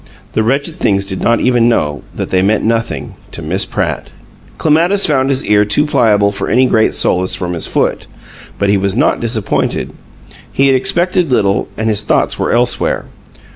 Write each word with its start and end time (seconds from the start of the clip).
The 0.33 0.41
wretched 0.41 0.77
things 0.77 1.05
did 1.05 1.21
not 1.21 1.41
even 1.41 1.69
know 1.69 2.01
that 2.15 2.31
they 2.31 2.41
meant 2.41 2.63
nothing 2.63 3.13
to 3.33 3.43
Miss 3.43 3.67
Pratt! 3.67 4.09
Clematis 4.57 5.05
found 5.05 5.29
his 5.29 5.45
ear 5.45 5.63
too 5.63 5.85
pliable 5.85 6.31
for 6.31 6.49
any 6.49 6.65
great 6.65 6.95
solace 6.95 7.35
from 7.35 7.53
his 7.53 7.67
foot, 7.67 8.07
but 8.57 8.67
he 8.69 8.77
was 8.77 8.95
not 8.95 9.19
disappointed; 9.19 9.91
he 10.51 10.65
had 10.65 10.75
expected 10.75 11.31
little, 11.31 11.67
and 11.77 11.87
his 11.87 12.01
thoughts 12.01 12.39
were 12.39 12.51
elsewhere. 12.51 13.05